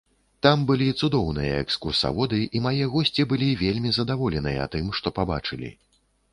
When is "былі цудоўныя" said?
0.69-1.59